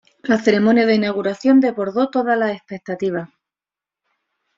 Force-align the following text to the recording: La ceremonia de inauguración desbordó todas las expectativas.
La 0.23 0.39
ceremonia 0.39 0.87
de 0.87 0.95
inauguración 0.95 1.59
desbordó 1.59 2.09
todas 2.09 2.35
las 2.35 2.57
expectativas. 2.57 3.29